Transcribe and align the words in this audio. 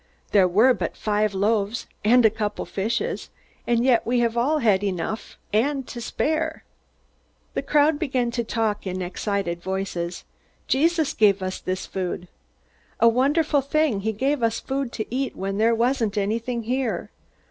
"There 0.31 0.47
were 0.47 0.73
but 0.73 0.97
five 0.97 1.35
loaves 1.35 1.85
and 2.03 2.25
a 2.25 2.31
couple 2.31 2.63
of 2.63 2.69
fishes 2.69 3.29
and 3.67 3.85
yet 3.85 4.03
we 4.03 4.17
have 4.21 4.35
all 4.35 4.57
had 4.57 4.83
enough 4.83 5.37
and 5.53 5.87
to 5.89 6.01
spare!" 6.01 6.63
The 7.53 7.61
crowd 7.61 7.99
began 7.99 8.31
to 8.31 8.43
talk 8.43 8.87
in 8.87 9.03
excited 9.03 9.61
voices. 9.61 10.23
"Jesus 10.67 11.13
gave 11.13 11.43
us 11.43 11.59
this 11.59 11.85
food." 11.85 12.27
"A 12.99 13.07
wonderful 13.07 13.61
thing! 13.61 13.99
He 13.99 14.11
gave 14.11 14.41
us 14.41 14.59
food 14.59 14.91
to 14.93 15.05
eat, 15.13 15.35
when 15.35 15.59
there 15.59 15.75
wasn't 15.75 16.17
anything 16.17 16.63
here!" 16.63 17.11